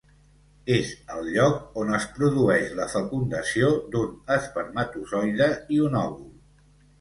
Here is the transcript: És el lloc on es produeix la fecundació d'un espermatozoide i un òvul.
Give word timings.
És 0.75 0.93
el 1.15 1.27
lloc 1.33 1.75
on 1.81 1.91
es 1.97 2.07
produeix 2.15 2.73
la 2.79 2.87
fecundació 2.93 3.69
d'un 3.97 4.33
espermatozoide 4.37 5.51
i 5.77 5.81
un 5.91 6.01
òvul. 6.03 6.27